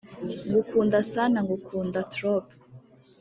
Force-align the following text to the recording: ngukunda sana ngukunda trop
ngukunda 0.47 0.97
sana 1.11 1.37
ngukunda 1.45 1.99
trop 2.13 2.45